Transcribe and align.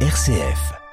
RCF. 0.00 0.85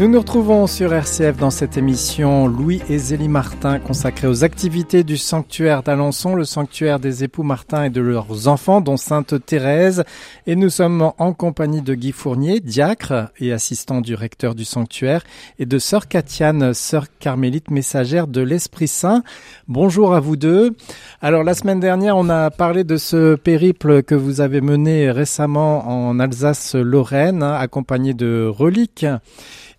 Nous 0.00 0.08
nous 0.08 0.20
retrouvons 0.20 0.66
sur 0.66 0.94
RCF 0.94 1.36
dans 1.36 1.50
cette 1.50 1.76
émission 1.76 2.46
Louis 2.46 2.80
et 2.88 2.96
Zélie 2.96 3.28
Martin 3.28 3.78
consacrée 3.78 4.28
aux 4.28 4.44
activités 4.44 5.04
du 5.04 5.18
sanctuaire 5.18 5.82
d'Alençon, 5.82 6.34
le 6.34 6.46
sanctuaire 6.46 6.98
des 6.98 7.22
époux 7.22 7.42
Martin 7.42 7.84
et 7.84 7.90
de 7.90 8.00
leurs 8.00 8.48
enfants, 8.48 8.80
dont 8.80 8.96
Sainte 8.96 9.44
Thérèse. 9.44 10.04
Et 10.46 10.56
nous 10.56 10.70
sommes 10.70 11.12
en 11.18 11.34
compagnie 11.34 11.82
de 11.82 11.94
Guy 11.94 12.12
Fournier, 12.12 12.60
diacre 12.60 13.30
et 13.40 13.52
assistant 13.52 14.00
du 14.00 14.14
recteur 14.14 14.54
du 14.54 14.64
sanctuaire, 14.64 15.22
et 15.58 15.66
de 15.66 15.78
sœur 15.78 16.08
Catiane, 16.08 16.72
sœur 16.72 17.04
carmélite 17.18 17.70
messagère 17.70 18.26
de 18.26 18.40
l'Esprit 18.40 18.88
Saint. 18.88 19.22
Bonjour 19.68 20.14
à 20.14 20.20
vous 20.20 20.36
deux. 20.36 20.74
Alors 21.20 21.44
la 21.44 21.52
semaine 21.52 21.78
dernière, 21.78 22.16
on 22.16 22.30
a 22.30 22.50
parlé 22.50 22.84
de 22.84 22.96
ce 22.96 23.34
périple 23.34 24.02
que 24.02 24.14
vous 24.14 24.40
avez 24.40 24.62
mené 24.62 25.10
récemment 25.10 25.86
en 25.86 26.18
Alsace-Lorraine, 26.18 27.42
hein, 27.42 27.52
accompagné 27.52 28.14
de 28.14 28.46
reliques. 28.50 29.04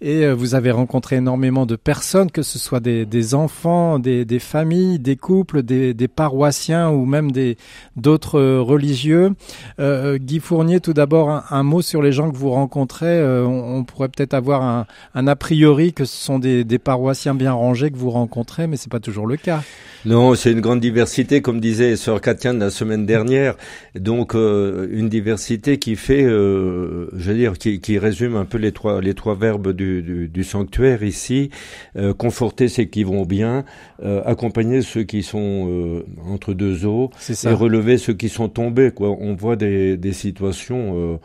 Et 0.04 0.26
euh, 0.26 0.34
vous 0.34 0.56
avez 0.56 0.72
rencontré 0.72 1.18
énormément 1.18 1.68
de 1.68 1.76
personnes, 1.76 2.32
que 2.32 2.42
ce 2.42 2.58
soit 2.58 2.80
des, 2.80 3.36
enfants, 3.36 4.00
des, 4.00 4.26
familles, 4.40 4.98
des 4.98 5.16
couples, 5.16 5.62
des, 5.62 6.08
paroissiens 6.08 6.90
ou 6.90 7.06
même 7.06 7.32
des 7.32 7.56
d'autres 7.96 8.40
euh, 8.40 8.62
religieux. 8.62 9.34
Euh, 9.80 10.18
Guy 10.18 10.40
Fournier, 10.40 10.80
tout 10.80 10.94
d'abord, 10.94 11.44
un, 11.52 11.64
mot 11.64 11.84
sur 11.84 12.02
les 12.02 12.12
gens 12.12 12.32
que 12.32 12.36
vous 12.36 12.50
rencontrez. 12.50 13.22
On, 13.46 13.84
pourrait 13.84 14.10
peut-être 14.10 14.34
avoir 14.34 14.88
un, 15.14 15.28
a 15.28 15.36
priori 15.36 15.94
que 15.94 16.06
ce 16.06 16.18
sont 16.18 16.40
des, 16.40 16.66
paroissiens 16.80 17.36
bien 17.36 17.54
rangés 17.54 17.92
que 17.92 17.98
vous 17.98 18.10
rencontrez, 18.10 18.66
mais 18.66 18.78
c'est 18.78 18.92
pas 18.92 19.00
toujours 19.00 19.28
le 19.28 19.38
cas. 19.38 19.62
Non, 20.04 20.34
c'est 20.34 20.52
une 20.52 20.62
grande 20.62 20.80
diversité, 20.80 21.44
comme 21.44 21.60
disait 21.60 21.96
Sœur 21.96 22.22
Katiane 22.22 22.58
la 22.58 22.72
semaine 22.72 23.06
dernière. 23.06 23.56
Donc 23.94 24.34
une 24.34 25.10
diversité 25.10 25.78
qui 25.78 25.96
fait, 25.96 26.24
je 26.24 27.08
veux 27.12 27.36
dire, 27.36 27.54
qui, 27.54 27.80
qui, 27.80 28.00
résume 28.00 28.36
un 28.36 28.46
peu 28.46 28.58
les 28.58 28.72
trois 28.72 29.00
les 29.00 29.14
trois 29.14 29.36
verbes 29.36 29.74
du, 29.74 29.91
du, 30.00 30.28
du 30.30 30.44
sanctuaire 30.44 31.04
ici 31.04 31.50
euh, 31.98 32.14
conforter 32.14 32.68
ceux 32.68 32.84
qui 32.84 33.04
vont 33.04 33.26
bien, 33.26 33.66
euh, 34.04 34.22
accompagner 34.26 34.82
ceux 34.82 35.04
qui 35.04 35.24
sont 35.24 35.68
euh, 35.70 36.06
entre 36.26 36.54
deux 36.54 36.86
eaux, 36.86 37.12
et 37.30 37.50
relever 37.50 37.98
ceux 37.98 38.14
qui 38.14 38.30
sont 38.30 38.50
tombés. 38.50 38.92
Quoi, 38.92 39.10
on 39.10 39.36
voit 39.36 39.56
des, 39.56 39.98
des 39.98 40.14
situations 40.14 41.20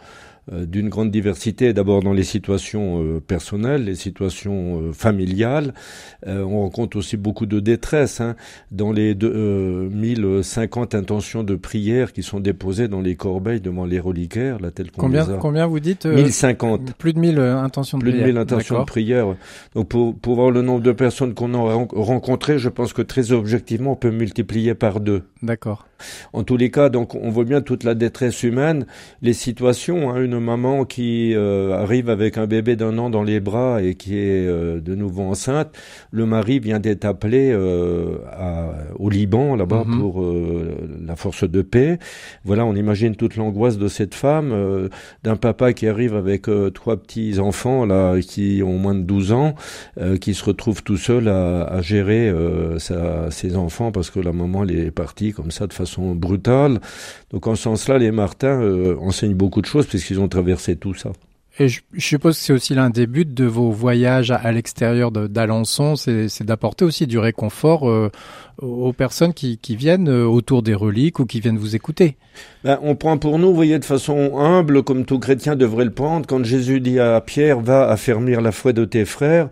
d'une 0.52 0.88
grande 0.88 1.10
diversité, 1.10 1.72
d'abord 1.72 2.02
dans 2.02 2.12
les 2.12 2.22
situations 2.22 3.02
euh, 3.02 3.20
personnelles, 3.20 3.84
les 3.84 3.94
situations 3.96 4.80
euh, 4.80 4.92
familiales. 4.92 5.74
Euh, 6.26 6.42
on 6.42 6.60
rencontre 6.60 6.96
aussi 6.96 7.16
beaucoup 7.16 7.46
de 7.46 7.58
détresse 7.58 8.20
hein, 8.20 8.36
dans 8.70 8.92
les 8.92 9.14
deux, 9.14 9.88
1050 9.90 10.94
intentions 10.94 11.42
de 11.42 11.56
prière 11.56 12.12
qui 12.12 12.22
sont 12.22 12.38
déposées 12.38 12.86
dans 12.86 13.00
les 13.00 13.16
corbeilles 13.16 13.60
devant 13.60 13.84
les 13.84 13.98
reliquaires, 13.98 14.60
là 14.60 14.70
tel 14.70 14.90
qu'on 14.90 15.02
combien, 15.02 15.24
les 15.24 15.32
a. 15.32 15.36
Combien 15.38 15.66
vous 15.66 15.80
dites 15.80 16.06
1050. 16.06 16.94
Plus 16.94 17.12
de 17.12 17.18
1000 17.18 17.38
intentions 17.40 17.98
de 17.98 18.02
plus 18.02 18.12
prière. 18.12 18.24
Plus 18.24 18.32
de 18.32 18.38
1000 18.38 18.42
intentions 18.42 18.80
de 18.80 18.84
prière. 18.84 19.26
Donc 19.74 19.88
pour, 19.88 20.14
pour 20.14 20.36
voir 20.36 20.50
le 20.50 20.62
nombre 20.62 20.82
de 20.82 20.92
personnes 20.92 21.34
qu'on 21.34 21.54
a 21.54 21.86
rencontrées, 21.92 22.58
je 22.58 22.68
pense 22.68 22.92
que 22.92 23.02
très 23.02 23.32
objectivement, 23.32 23.92
on 23.92 23.96
peut 23.96 24.10
multiplier 24.10 24.74
par 24.74 25.00
deux. 25.00 25.22
D'accord. 25.42 25.86
En 26.32 26.44
tous 26.44 26.56
les 26.56 26.70
cas, 26.70 26.88
donc 26.88 27.14
on 27.14 27.30
voit 27.30 27.44
bien 27.44 27.60
toute 27.60 27.84
la 27.84 27.94
détresse 27.94 28.42
humaine, 28.42 28.86
les 29.22 29.32
situations, 29.32 30.10
hein, 30.10 30.22
une 30.22 30.34
maman 30.40 30.84
qui 30.84 31.34
euh, 31.34 31.72
arrive 31.74 32.10
avec 32.10 32.38
un 32.38 32.46
bébé 32.46 32.76
d'un 32.76 32.96
an 32.98 33.10
dans 33.10 33.22
les 33.22 33.40
bras 33.40 33.82
et 33.82 33.94
qui 33.94 34.16
est 34.16 34.46
euh, 34.46 34.80
de 34.80 34.94
nouveau 34.94 35.22
enceinte, 35.22 35.76
le 36.10 36.26
mari 36.26 36.58
vient 36.58 36.80
d'être 36.80 37.04
appelé 37.04 37.50
euh, 37.52 38.18
à, 38.30 38.70
au 38.98 39.10
Liban 39.10 39.56
là-bas 39.56 39.84
mm 39.84 39.92
-hmm. 39.94 40.00
pour 40.00 40.24
la 41.06 41.16
force 41.16 41.44
de 41.48 41.62
paix. 41.62 41.98
Voilà, 42.44 42.64
on 42.64 42.74
imagine 42.74 43.14
toute 43.16 43.36
l'angoisse 43.36 43.78
de 43.78 43.88
cette 43.88 44.14
femme, 44.14 44.48
d'un 45.24 45.36
papa 45.36 45.72
qui 45.72 45.86
arrive 45.88 46.14
avec 46.14 46.42
trois 46.74 46.96
petits 46.96 47.38
enfants 47.38 47.86
là 47.86 48.20
qui 48.20 48.62
ont 48.64 48.78
moins 48.78 48.94
de 48.94 49.02
12 49.02 49.32
ans, 49.32 49.54
qui 50.22 50.32
se 50.34 50.44
retrouve 50.44 50.82
tout 50.82 50.96
seul 51.08 51.28
à, 51.28 51.64
à 51.64 51.80
gérer 51.80 52.32
sa, 52.78 53.30
ses 53.30 53.56
enfants 53.56 53.90
parce 53.92 54.10
que 54.10 54.20
la 54.20 54.32
maman 54.32 54.64
elle 54.64 54.74
est 54.86 54.90
partie 54.90 55.30
comme 55.32 55.50
ça 55.50 55.66
de 55.66 55.72
façon 55.82 56.14
brutale. 56.14 56.74
Donc 57.32 57.46
en 57.46 57.54
ce 57.54 57.62
sens-là, 57.68 57.98
les 57.98 58.12
Martins 58.12 58.60
enseignent 59.08 59.38
beaucoup 59.44 59.60
de 59.60 59.70
choses 59.72 59.86
puisqu'ils 59.86 60.20
ont 60.24 60.25
traversé 60.28 60.76
tout 60.76 60.94
ça. 60.94 61.12
Et 61.58 61.68
je, 61.68 61.80
suppose 61.96 62.36
que 62.36 62.42
c'est 62.42 62.52
aussi 62.52 62.74
l'un 62.74 62.90
des 62.90 63.06
buts 63.06 63.24
de 63.24 63.46
vos 63.46 63.70
voyages 63.70 64.30
à, 64.30 64.36
à 64.36 64.52
l'extérieur 64.52 65.10
d'Alençon, 65.10 65.96
c'est 65.96 66.42
d'apporter 66.42 66.84
aussi 66.84 67.06
du 67.06 67.18
réconfort 67.18 67.88
euh, 67.88 68.10
aux 68.58 68.92
personnes 68.92 69.34
qui, 69.34 69.58
qui, 69.58 69.76
viennent 69.76 70.08
euh, 70.08 70.24
autour 70.24 70.62
des 70.62 70.74
reliques 70.74 71.18
ou 71.18 71.26
qui 71.26 71.40
viennent 71.40 71.58
vous 71.58 71.76
écouter. 71.76 72.16
Ben, 72.64 72.78
on 72.82 72.94
prend 72.94 73.18
pour 73.18 73.38
nous, 73.38 73.48
vous 73.48 73.54
voyez, 73.54 73.78
de 73.78 73.84
façon 73.84 74.38
humble, 74.38 74.82
comme 74.82 75.04
tout 75.04 75.18
chrétien 75.18 75.56
devrait 75.56 75.84
le 75.84 75.92
prendre, 75.92 76.26
quand 76.26 76.44
Jésus 76.44 76.80
dit 76.80 76.98
à 76.98 77.20
Pierre, 77.20 77.60
va 77.60 77.88
affermir 77.88 78.40
la 78.40 78.52
foi 78.52 78.72
de 78.72 78.84
tes 78.84 79.04
frères, 79.04 79.48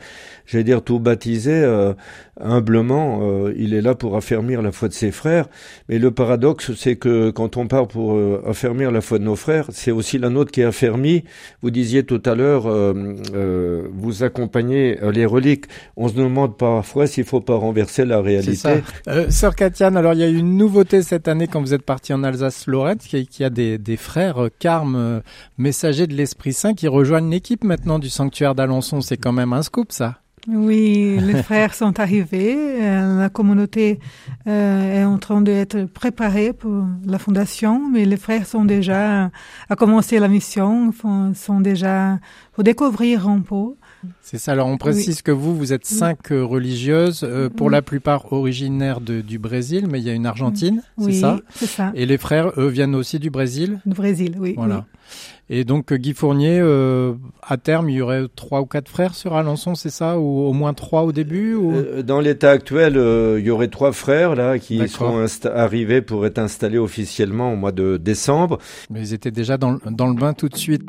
j'allais 0.47 0.65
dire 0.65 0.83
tout 0.83 0.99
baptisé, 0.99 1.53
euh, 1.53 1.95
humblement, 2.41 3.21
euh, 3.23 3.55
il 3.57 3.75
est 3.75 3.81
là 3.81 3.95
pour 3.95 4.17
affermir 4.17 4.63
la 4.63 4.73
foi 4.73 4.89
de 4.89 4.93
ses 4.93 5.11
frères. 5.11 5.47
Mais 5.89 5.99
le 5.99 6.11
paradoxe, 6.11 6.73
c'est 6.75 6.97
que 6.97 7.31
quand 7.31 7.57
on 7.57 7.67
part 7.67 7.87
pour 7.87 8.15
euh, 8.15 8.43
affermir 8.47 8.91
la 8.91 9.01
foi 9.01 9.19
de 9.19 9.25
nos 9.25 9.37
frères, 9.37 9.67
c'est 9.71 9.91
aussi 9.91 10.19
la 10.19 10.31
nôtre 10.31 10.51
qui 10.51 10.61
est 10.61 10.65
affermie. 10.65 11.25
Vous 11.63 11.71
disiez 11.71 12.05
tout 12.05 12.23
à 12.25 12.35
l'heure, 12.35 12.65
euh, 12.67 13.89
vous 13.93 14.23
accompagnez 14.23 14.99
les 15.13 15.27
reliques. 15.27 15.67
On 15.97 16.09
se 16.09 16.15
demande 16.15 16.57
parfois 16.57 17.07
s'il 17.07 17.25
faut 17.25 17.41
pas 17.41 17.57
renverser 17.57 18.05
la 18.05 18.21
réalité. 18.21 18.83
Euh, 19.09 19.31
Sœur 19.31 19.55
Katiane, 19.55 19.97
alors 19.97 20.15
il 20.15 20.21
y 20.21 20.23
a 20.23 20.29
une 20.29 20.57
nouveauté 20.57 21.03
cette 21.03 21.29
année 21.29 21.47
quand 21.47 21.61
vous 21.61 21.75
êtes 21.75 21.83
parti 21.83 22.13
en 22.13 22.25
Alsace-Lorraine, 22.25 22.99
qui, 22.99 23.27
qui 23.27 23.45
a 23.45 23.51
des, 23.51 23.79
des 23.79 23.97
frères 23.97 24.49
Carmes, 24.59 25.23
messagers 25.59 26.07
de 26.07 26.15
l'Esprit 26.15 26.53
Saint, 26.53 26.75
qui 26.75 26.89
rejoignent 26.89 27.31
l'équipe 27.31 27.65
maintenant 27.65 27.99
du 27.99 28.11
sanctuaire 28.11 28.55
d'Alençon. 28.55 29.01
C'est 29.01 29.17
quand 29.17 29.33
même 29.33 29.53
un 29.53 29.63
scoop, 29.63 29.93
ça. 29.93 30.19
Oui, 30.47 31.19
les 31.21 31.43
frères 31.43 31.75
sont 31.75 31.99
arrivés. 32.01 32.57
Euh, 32.57 33.19
la 33.19 33.29
communauté 33.29 33.99
euh, 34.47 35.01
est 35.01 35.05
en 35.05 35.19
train 35.19 35.41
d'être 35.41 35.85
préparée 35.85 36.53
pour 36.53 36.85
la 37.07 37.19
fondation, 37.19 37.89
mais 37.91 38.05
les 38.05 38.17
frères 38.17 38.47
sont 38.47 38.65
déjà 38.65 39.31
à 39.71 39.77
commencer 39.77 40.19
la 40.19 40.29
mission, 40.29 40.93
font, 40.93 41.33
sont 41.35 41.61
déjà 41.61 42.19
pour 42.53 42.65
découvrir 42.65 43.27
un 43.29 43.41
peu. 43.41 43.75
C'est 44.23 44.39
ça. 44.39 44.53
Alors 44.53 44.69
on 44.69 44.77
précise 44.77 45.17
oui. 45.17 45.23
que 45.25 45.33
vous, 45.33 45.57
vous 45.57 45.73
êtes 45.73 45.87
cinq 45.87 46.19
oui. 46.31 46.41
religieuses, 46.41 47.23
euh, 47.25 47.49
pour 47.49 47.67
oui. 47.69 47.73
la 47.73 47.83
plupart 47.83 48.33
originaires 48.33 49.01
de, 49.01 49.21
du 49.21 49.39
Brésil, 49.39 49.87
mais 49.91 50.01
il 50.01 50.07
y 50.07 50.11
a 50.11 50.15
une 50.15 50.27
Argentine, 50.27 50.83
c'est 50.99 51.13
ça 51.13 51.41
c'est 51.55 51.67
ça. 51.67 51.93
Et 51.95 52.07
les 52.07 52.19
frères, 52.19 52.53
eux, 52.57 52.69
viennent 52.69 52.95
aussi 52.95 53.19
du 53.19 53.31
Brésil? 53.31 53.81
Du 53.87 53.95
Brésil, 53.95 54.37
oui. 54.39 54.55
Voilà. 54.57 54.87
Et 55.51 55.65
donc 55.65 55.93
Guy 55.93 56.15
Fournier, 56.15 56.59
euh, 56.59 57.13
à 57.43 57.59
terme, 57.59 57.91
il 57.91 57.97
y 57.97 58.01
aurait 58.01 58.25
trois 58.35 58.63
ou 58.63 58.67
quatre 58.67 58.89
frères 58.89 59.15
sur 59.15 59.35
Alençon, 59.35 59.75
c'est 59.75 59.91
ça? 59.91 60.19
Ou 60.19 60.47
au 60.47 60.55
moins 60.55 60.73
trois 60.73 61.03
au 61.03 61.13
début 61.13 61.55
ou... 61.55 61.75
euh, 61.75 62.03
Dans 62.03 62.21
l'état 62.21 62.51
actuel, 62.51 62.97
euh, 62.97 63.39
il 63.39 63.45
y 63.45 63.51
aurait 63.51 63.69
trois 63.69 63.93
frères 63.93 64.35
là 64.35 64.59
qui 64.59 64.89
sont 64.89 65.27
arrivés 65.55 66.01
pour 66.01 66.25
être 66.25 66.39
installés 66.39 66.79
officiellement 66.79 67.53
au 67.53 67.57
mois 67.57 67.73
de 67.73 67.99
décembre. 67.99 68.59
Mais 68.89 69.01
ils 69.01 69.13
étaient 69.13 69.31
déjà 69.31 69.59
dans, 69.59 69.79
dans 69.91 70.07
le 70.07 70.15
bain 70.15 70.33
tout 70.33 70.49
de 70.49 70.57
suite. 70.57 70.89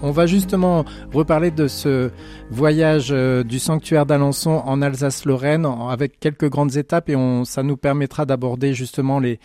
On 0.00 0.12
va 0.12 0.26
justement 0.26 0.84
reparler 1.12 1.50
de 1.50 1.66
ce 1.66 2.10
voyage 2.50 3.08
euh, 3.10 3.42
du 3.42 3.58
sanctuaire 3.58 4.06
d'Alençon 4.06 4.62
en 4.64 4.80
Alsace-Lorraine 4.80 5.66
avec 5.90 6.20
quelques 6.20 6.48
grandes 6.48 6.76
étapes 6.76 7.08
et 7.08 7.16
ça 7.44 7.64
nous 7.64 7.76
permettra 7.76 8.24
d'aborder 8.24 8.74
justement 8.74 9.18
les, 9.18 9.40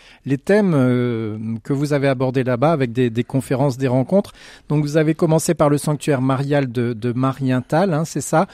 thèmes 0.45 0.73
euh, 0.75 1.37
que 1.63 1.73
vous 1.73 1.93
avez 1.93 2.07
abordés 2.07 2.43
là-bas 2.43 2.71
avec 2.71 2.91
des, 2.91 3.23
conférences, 3.23 3.77
des 3.77 3.87
rencontres. 3.87 4.33
Donc 4.69 4.83
vous 4.83 4.97
avez 4.97 5.15
commencé 5.15 5.55
par 5.55 5.69
le 5.69 5.79
sanctuaire 5.79 6.21
marial 6.21 6.71
de, 6.71 7.13
Marienthal, 7.13 7.93
hein, 7.93 8.05
c'est 8.05 8.21
ça 8.21 8.47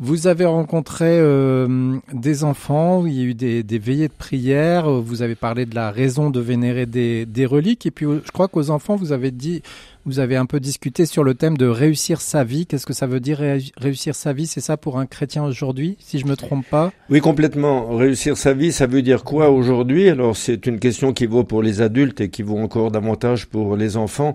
vous 0.00 0.26
avez 0.26 0.44
rencontré 0.44 1.06
euh, 1.06 1.96
des 2.12 2.42
enfants, 2.42 3.06
il 3.06 3.12
y 3.12 3.20
a 3.20 3.24
eu 3.26 3.34
des, 3.34 3.78
veillées 3.78 4.08
de 4.08 4.12
prière, 4.12 4.90
vous 4.90 5.22
avez 5.22 5.36
parlé 5.36 5.66
de 5.66 5.74
la 5.76 5.92
raison 5.92 6.30
de 6.30 6.40
vénérer 6.40 6.84
des 6.84 7.46
reliques, 7.46 7.86
et 7.86 7.92
puis 7.92 8.04
je 8.04 8.32
crois 8.32 8.48
qu'aux 8.48 8.70
enfants, 8.70 8.96
vous 8.96 9.12
avez 9.12 9.30
dit, 9.30 9.62
Vous 10.06 10.18
avez 10.18 10.36
un 10.36 10.44
peu 10.44 10.60
discuté 10.60 11.06
sur 11.06 11.24
le 11.24 11.32
thème 11.32 11.56
de 11.56 11.66
réussir 11.66 12.20
sa 12.20 12.44
vie. 12.44 12.66
Qu'est-ce 12.66 12.84
que 12.84 12.92
ça 12.92 13.06
veut 13.06 13.20
dire 13.20 13.40
réussir 13.78 14.14
sa 14.14 14.34
vie? 14.34 14.46
C'est 14.46 14.60
ça 14.60 14.76
pour 14.76 14.98
un 14.98 15.06
chrétien 15.06 15.42
aujourd'hui, 15.42 15.96
si 15.98 16.18
je 16.18 16.26
me 16.26 16.36
trompe 16.36 16.66
pas? 16.68 16.92
Oui, 17.08 17.20
complètement. 17.20 17.96
Réussir 17.96 18.36
sa 18.36 18.52
vie, 18.52 18.70
ça 18.70 18.86
veut 18.86 19.00
dire 19.00 19.24
quoi 19.24 19.48
aujourd'hui? 19.48 20.10
Alors 20.10 20.36
c'est 20.36 20.66
une 20.66 20.78
question 20.78 21.14
qui 21.14 21.24
vaut 21.24 21.44
pour 21.44 21.62
les 21.62 21.80
adultes 21.80 22.20
et 22.20 22.28
qui 22.28 22.42
vaut 22.42 22.58
encore 22.58 22.90
davantage 22.90 23.46
pour 23.46 23.76
les 23.76 23.96
enfants. 23.96 24.34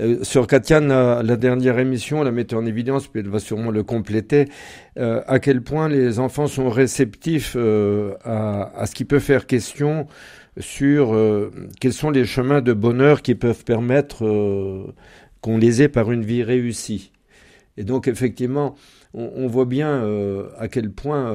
Euh, 0.00 0.22
sur 0.22 0.46
Katiane, 0.46 0.88
la, 0.88 1.36
dernière 1.36 1.78
émission, 1.78 2.22
la 2.22 2.30
mettait 2.30 2.56
en 2.56 2.66
évidence, 2.66 3.06
puis 3.06 3.20
elle 3.20 3.28
va 3.28 3.38
sûrement 3.38 3.70
le 3.70 3.82
compléter, 3.82 4.46
euh, 4.98 5.22
à 5.26 5.38
quel 5.38 5.62
point 5.62 5.88
les 5.88 6.18
enfants 6.18 6.46
sont 6.46 6.68
réceptifs 6.68 7.54
euh, 7.56 8.14
à, 8.24 8.84
ce 8.86 8.94
qui 8.94 9.04
peut 9.04 9.18
faire 9.18 9.46
question 9.46 10.06
sur 10.58 11.16
quels 11.80 11.92
sont 11.92 12.10
les 12.10 12.24
chemins 12.24 12.60
de 12.60 12.72
bonheur 12.72 13.22
qui 13.22 13.34
peuvent 13.34 13.64
permettre 13.64 14.24
qu'on 15.40 15.58
les 15.58 15.82
ait 15.82 15.88
par 15.88 16.10
une 16.10 16.24
vie 16.24 16.42
réussie. 16.42 17.12
Et 17.76 17.84
donc 17.84 18.08
effectivement, 18.08 18.74
on, 19.14 19.46
voit 19.46 19.66
bien 19.66 20.04
à 20.58 20.68
quel 20.68 20.90
point 20.90 21.32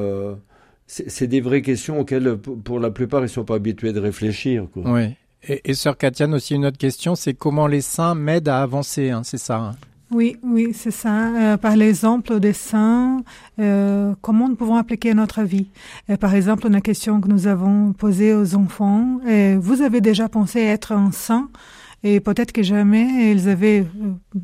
c'est 0.87 1.27
des 1.27 1.41
vraies 1.41 1.61
questions 1.61 1.99
auxquelles, 1.99 2.37
pour 2.37 2.79
la 2.79 2.91
plupart, 2.91 3.21
ils 3.21 3.23
ne 3.23 3.27
sont 3.27 3.45
pas 3.45 3.55
habitués 3.55 3.93
de 3.93 3.99
réfléchir. 3.99 4.67
Oui. 4.75 5.15
Et, 5.47 5.61
et 5.65 5.73
Sœur 5.73 5.97
Katiane, 5.97 6.33
aussi 6.33 6.55
une 6.55 6.65
autre 6.65 6.77
question, 6.77 7.15
c'est 7.15 7.33
comment 7.33 7.67
les 7.67 7.81
saints 7.81 8.15
m'aident 8.15 8.49
à 8.49 8.61
avancer, 8.61 9.09
hein, 9.09 9.23
c'est 9.23 9.37
ça 9.37 9.57
hein? 9.57 9.75
Oui, 10.13 10.37
oui, 10.43 10.69
c'est 10.73 10.91
ça. 10.91 11.29
Euh, 11.35 11.57
par 11.57 11.75
l'exemple 11.75 12.39
des 12.39 12.53
saints, 12.53 13.23
euh, 13.59 14.13
comment 14.21 14.47
nous 14.47 14.55
pouvons 14.55 14.75
appliquer 14.75 15.13
notre 15.13 15.43
vie? 15.43 15.67
Euh, 16.09 16.17
Par 16.17 16.35
exemple, 16.35 16.67
une 16.67 16.81
question 16.81 17.19
que 17.19 17.27
nous 17.27 17.47
avons 17.47 17.93
posée 17.93 18.33
aux 18.33 18.55
enfants, 18.55 19.19
vous 19.57 19.81
avez 19.81 20.01
déjà 20.01 20.29
pensé 20.29 20.59
être 20.59 20.91
un 20.91 21.11
saint? 21.11 21.49
Et 22.03 22.19
peut-être 22.19 22.51
que 22.51 22.63
jamais, 22.63 23.31
ils 23.31 23.49
avaient, 23.49 23.85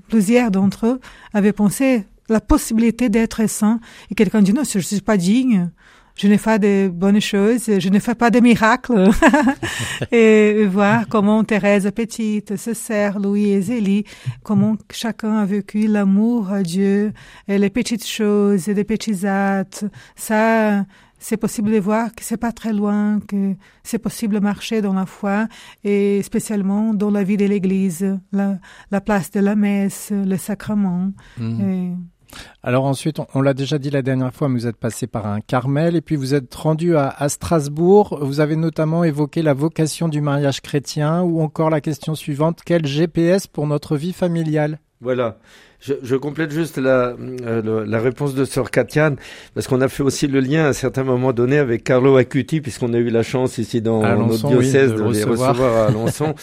plusieurs 0.07 0.49
d'entre 0.49 0.87
eux 0.87 0.99
avaient 1.33 1.53
pensé 1.53 2.05
la 2.29 2.39
possibilité 2.39 3.09
d'être 3.09 3.47
saint. 3.49 3.79
Et 4.09 4.15
quelqu'un 4.15 4.41
dit, 4.41 4.53
non, 4.53 4.63
je 4.63 4.77
ne 4.77 4.83
suis 4.83 5.01
pas 5.01 5.17
digne 5.17 5.69
je 6.15 6.27
ne 6.27 6.37
fais 6.37 6.43
pas 6.43 6.59
de 6.59 6.89
bonnes 6.89 7.21
choses, 7.21 7.79
je 7.79 7.89
ne 7.89 7.99
fais 7.99 8.15
pas 8.15 8.29
de 8.29 8.39
miracles. 8.39 9.09
et 10.11 10.65
voir 10.65 11.07
comment 11.07 11.43
Thérèse 11.43 11.89
petite, 11.95 12.57
se 12.57 12.73
sert, 12.73 13.19
Louis 13.19 13.49
et 13.49 13.61
Zélie, 13.61 14.05
comment 14.43 14.77
chacun 14.91 15.37
a 15.37 15.45
vécu 15.45 15.87
l'amour 15.87 16.51
à 16.51 16.63
Dieu, 16.63 17.13
et 17.47 17.57
les 17.57 17.69
petites 17.69 18.05
choses, 18.05 18.69
et 18.69 18.73
les 18.73 18.83
petits 18.83 19.25
actes. 19.25 19.85
Ça, 20.15 20.85
c'est 21.19 21.37
possible 21.37 21.71
de 21.71 21.79
voir 21.79 22.15
que 22.15 22.23
c'est 22.23 22.37
pas 22.37 22.51
très 22.51 22.73
loin, 22.73 23.19
que 23.27 23.55
c'est 23.83 23.99
possible 23.99 24.35
de 24.35 24.39
marcher 24.39 24.81
dans 24.81 24.93
la 24.93 25.05
foi 25.05 25.47
et 25.83 26.21
spécialement 26.23 26.93
dans 26.93 27.11
la 27.11 27.23
vie 27.23 27.37
de 27.37 27.45
l'Église, 27.45 28.17
la, 28.31 28.57
la 28.89 29.01
place 29.01 29.29
de 29.31 29.41
la 29.41 29.55
messe, 29.55 30.11
le 30.11 30.37
sacrement. 30.37 31.11
Mmh. 31.37 31.61
Et 31.61 31.93
alors 32.61 32.85
ensuite, 32.85 33.19
on, 33.33 33.41
l'a 33.41 33.53
déjà 33.53 33.77
dit 33.77 33.89
la 33.89 34.01
dernière 34.01 34.33
fois, 34.33 34.47
vous 34.47 34.67
êtes 34.67 34.77
passé 34.77 35.07
par 35.07 35.25
un 35.25 35.41
Carmel 35.41 35.95
et 35.95 36.01
puis 36.01 36.15
vous 36.15 36.33
êtes 36.33 36.53
rendu 36.53 36.95
à, 36.97 37.29
Strasbourg. 37.29 38.19
Vous 38.21 38.39
avez 38.39 38.55
notamment 38.55 39.03
évoqué 39.03 39.41
la 39.41 39.53
vocation 39.53 40.07
du 40.09 40.21
mariage 40.21 40.61
chrétien 40.61 41.21
ou 41.21 41.41
encore 41.41 41.69
la 41.69 41.81
question 41.81 42.15
suivante, 42.15 42.59
quel 42.65 42.85
GPS 42.85 43.47
pour 43.47 43.67
notre 43.67 43.95
vie 43.95 44.13
familiale? 44.13 44.79
Voilà. 45.01 45.37
Je, 45.81 45.93
je, 46.03 46.17
complète 46.17 46.51
juste 46.51 46.77
la, 46.77 47.15
euh, 47.17 47.85
la 47.85 47.99
réponse 48.01 48.35
de 48.35 48.43
Sœur 48.43 48.69
Katiane, 48.69 49.15
parce 49.53 49.65
qu'on 49.65 49.79
a 49.79 49.87
fait 49.87 50.03
aussi 50.03 50.27
le 50.27 50.41
lien 50.41 50.65
à 50.65 50.69
un 50.69 50.73
certain 50.73 51.05
moment 51.05 51.31
donné 51.31 51.57
avec 51.57 51.85
Carlo 51.85 52.17
Acuti, 52.17 52.59
puisqu'on 52.59 52.93
a 52.93 52.97
eu 52.97 53.09
la 53.09 53.23
chance 53.23 53.57
ici 53.59 53.81
dans 53.81 54.01
notre 54.17 54.49
diocèse 54.49 54.91
de, 54.91 54.97
les 54.97 55.23
recevoir 55.23 55.61
à 55.61 55.85
Alençon. 55.87 56.35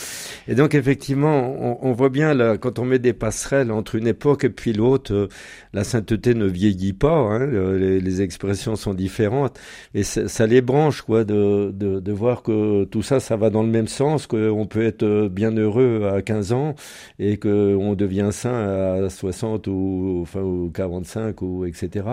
et 0.48 0.54
donc 0.54 0.74
effectivement, 0.74 1.54
on, 1.60 1.86
on, 1.86 1.92
voit 1.92 2.08
bien 2.08 2.32
là, 2.32 2.56
quand 2.56 2.78
on 2.78 2.86
met 2.86 2.98
des 2.98 3.12
passerelles 3.12 3.70
entre 3.72 3.96
une 3.96 4.06
époque 4.06 4.44
et 4.44 4.48
puis 4.48 4.72
l'autre, 4.72 5.12
euh, 5.12 5.28
la 5.74 5.84
sainteté 5.84 6.32
ne 6.32 6.46
vieillit 6.46 6.94
pas, 6.94 7.10
hein, 7.10 7.46
les, 7.46 8.00
les, 8.00 8.22
expressions 8.22 8.74
sont 8.74 8.94
différentes, 8.94 9.60
et 9.94 10.02
ça 10.02 10.46
les 10.46 10.62
branche 10.62 11.02
quoi, 11.02 11.24
de, 11.24 11.72
de, 11.74 12.00
de, 12.00 12.12
voir 12.12 12.42
que 12.42 12.84
tout 12.84 13.02
ça, 13.02 13.20
ça 13.20 13.36
va 13.36 13.50
dans 13.50 13.62
le 13.62 13.68
même 13.68 13.88
sens, 13.88 14.26
qu'on 14.26 14.66
peut 14.66 14.86
être 14.86 15.28
bien 15.28 15.50
heureux 15.54 16.10
à 16.10 16.22
15 16.22 16.52
ans 16.52 16.74
et 17.18 17.36
qu'on 17.36 17.94
devient 17.94 18.30
saint 18.32 18.45
à 18.54 19.08
60 19.08 19.66
ou, 19.68 20.20
enfin, 20.22 20.40
ou 20.40 20.70
45 20.72 21.42
ou 21.42 21.66
etc. 21.66 22.06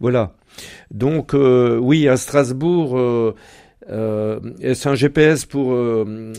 Voilà. 0.00 0.32
Donc 0.90 1.34
euh, 1.34 1.78
oui, 1.78 2.08
à 2.08 2.16
Strasbourg. 2.16 2.98
Euh, 2.98 3.34
euh, 3.90 4.40
c'est 4.74 4.88
un 4.88 4.94
GPS 4.94 5.44
pour 5.44 5.74
euh, 5.74 6.32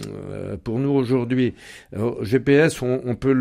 pour 0.63 0.79
nous 0.79 0.89
aujourd'hui? 0.89 1.53
GPS, 2.21 2.81
on, 2.81 3.01
on 3.05 3.15
peut 3.15 3.33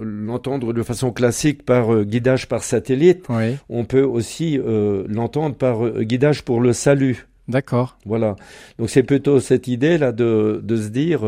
l'entendre 0.00 0.68
le, 0.68 0.72
de 0.72 0.82
façon 0.82 1.10
classique 1.12 1.64
par 1.64 1.92
euh, 1.92 2.04
guidage 2.04 2.48
par 2.48 2.62
satellite. 2.62 3.24
Oui. 3.28 3.56
On 3.68 3.84
peut 3.84 4.04
aussi 4.04 4.58
euh, 4.58 5.04
l'entendre 5.08 5.56
par 5.56 5.90
guidage 6.02 6.42
pour 6.42 6.60
le 6.60 6.72
salut. 6.72 7.26
D'accord. 7.48 7.98
Voilà. 8.06 8.36
Donc 8.78 8.88
c'est 8.88 9.02
plutôt 9.02 9.40
cette 9.40 9.66
idée 9.66 9.98
là 9.98 10.12
de 10.12 10.60
de 10.62 10.76
se 10.76 10.88
dire, 10.88 11.22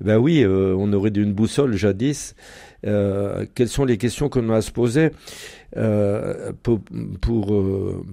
ben 0.00 0.16
oui, 0.16 0.46
on 0.46 0.92
aurait 0.92 1.10
d'une 1.10 1.32
boussole 1.32 1.74
jadis. 1.76 2.34
Euh, 2.86 3.44
quelles 3.54 3.68
sont 3.68 3.84
les 3.84 3.98
questions 3.98 4.28
qu'on 4.28 4.48
a 4.50 4.56
à 4.56 4.62
se 4.62 4.70
poser 4.70 5.10
euh, 5.76 6.52
pour, 6.62 6.80
pour, 7.20 7.54
euh, 7.54 8.04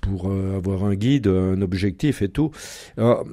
pour 0.00 0.28
euh, 0.28 0.56
avoir 0.56 0.84
un 0.84 0.94
guide, 0.94 1.26
un 1.26 1.60
objectif 1.62 2.22
et 2.22 2.28
tout. 2.28 2.50
Alors, 2.96 3.24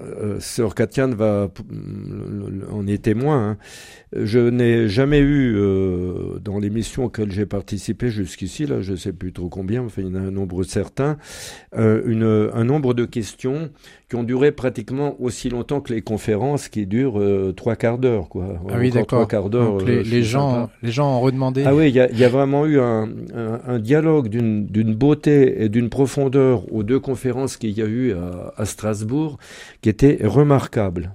euh, 0.00 0.38
Sœur 0.40 0.74
Katiane 0.74 1.14
va 1.14 1.50
en 2.72 2.86
est 2.86 3.02
témoin. 3.02 3.50
Hein. 3.50 3.56
Je 4.12 4.38
n'ai 4.38 4.88
jamais 4.88 5.18
eu 5.18 5.54
euh, 5.54 6.38
dans 6.42 6.58
l'émission 6.58 7.04
auxquelles 7.04 7.30
j'ai 7.30 7.44
participé 7.44 8.08
jusqu'ici, 8.08 8.64
là, 8.64 8.80
je 8.80 8.94
sais 8.94 9.12
plus 9.12 9.32
trop 9.32 9.50
combien, 9.50 9.82
enfin 9.82 10.00
il 10.02 10.08
y 10.08 10.10
en 10.10 10.14
a 10.14 10.20
un 10.20 10.30
nombre 10.30 10.64
certain, 10.64 11.18
euh, 11.76 12.02
une, 12.06 12.50
un 12.54 12.64
nombre 12.64 12.94
de 12.94 13.04
questions 13.04 13.68
qui 14.08 14.16
ont 14.16 14.22
duré 14.22 14.50
pratiquement 14.50 15.14
aussi 15.20 15.50
longtemps 15.50 15.82
que 15.82 15.92
les 15.92 16.00
conférences 16.00 16.68
qui 16.68 16.86
durent 16.86 17.20
euh, 17.20 17.52
trois 17.54 17.76
quarts 17.76 17.98
d'heure, 17.98 18.30
quoi. 18.30 18.58
Ah 18.70 18.76
oui, 18.78 18.88
d'accord. 18.90 19.18
Trois 19.18 19.28
quarts 19.28 19.50
d'heure. 19.50 19.78
Les, 19.84 20.02
les 20.02 20.22
gens, 20.22 20.70
les 20.82 20.90
gens 20.90 21.18
ont 21.18 21.20
redemandé. 21.20 21.64
Ah 21.66 21.74
oui, 21.74 21.90
il 21.90 21.94
y 21.94 22.00
a, 22.00 22.10
y 22.10 22.24
a, 22.24 22.28
vraiment 22.30 22.64
eu 22.64 22.80
un, 22.80 23.10
un, 23.34 23.60
un 23.66 23.78
dialogue 23.78 24.28
d'une 24.28 24.94
beauté 24.94 25.62
et 25.62 25.68
d'une 25.68 25.77
profondeur 25.86 26.72
aux 26.72 26.82
deux 26.82 27.00
conférences 27.00 27.56
qu'il 27.56 27.70
y 27.70 27.82
a 27.82 27.86
eu 27.86 28.12
à, 28.56 28.64
Strasbourg 28.64 29.38
qui 29.80 29.88
était 29.88 30.18
remarquable. 30.24 31.14